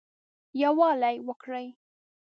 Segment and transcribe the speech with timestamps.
[0.61, 1.65] يووالى وکړٸ